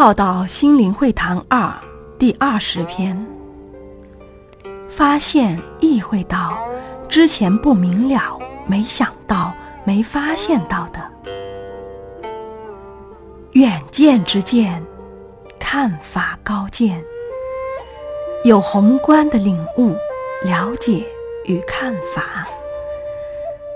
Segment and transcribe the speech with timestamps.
[0.00, 1.70] 浩道心灵会堂二
[2.18, 3.14] 第二十篇，
[4.88, 6.58] 发现意会到
[7.06, 9.52] 之前不明了、没想到、
[9.84, 11.02] 没发现到的。
[13.52, 14.82] 远见之见，
[15.58, 17.04] 看法高见，
[18.42, 19.94] 有宏观的领悟、
[20.46, 21.04] 了解
[21.44, 22.48] 与看法，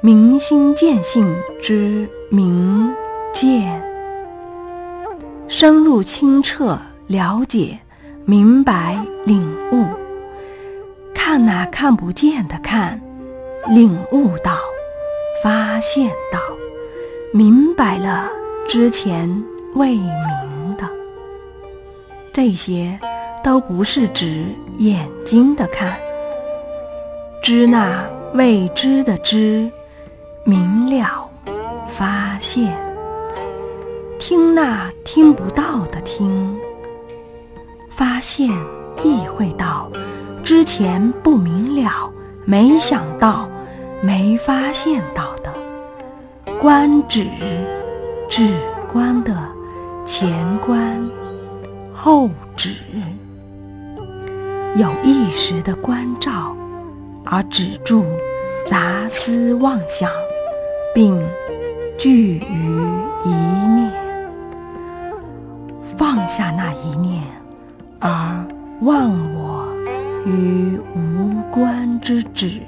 [0.00, 2.92] 明心见性之明
[3.32, 3.80] 见。
[5.48, 7.78] 深入清澈，了解、
[8.26, 9.86] 明白、领悟，
[11.14, 13.00] 看那看不见的看，
[13.70, 14.58] 领悟到，
[15.42, 16.38] 发现到，
[17.32, 18.28] 明白了
[18.68, 19.42] 之前
[19.74, 20.86] 未明的，
[22.30, 22.98] 这些
[23.42, 24.44] 都不是指
[24.76, 25.98] 眼睛的看，
[27.42, 29.66] 知那未知的知，
[30.44, 31.26] 明了，
[31.96, 32.86] 发现。
[34.18, 36.54] 听那听不到的听，
[37.88, 38.46] 发现
[39.02, 39.90] 意会到
[40.44, 42.12] 之前不明了、
[42.44, 43.48] 没想到、
[44.02, 45.50] 没发现到的，
[46.60, 47.26] 观止
[48.28, 48.54] 止
[48.92, 49.34] 观的
[50.04, 51.02] 前观
[51.94, 52.74] 后止，
[54.76, 56.54] 有意识的关照
[57.24, 58.04] 而止住
[58.66, 60.10] 杂思妄想，
[60.94, 61.18] 并
[61.96, 62.86] 聚于
[63.24, 63.87] 一念。
[65.98, 67.24] 放下那一念，
[67.98, 68.46] 而
[68.82, 69.68] 忘我
[70.24, 72.62] 于无关之止。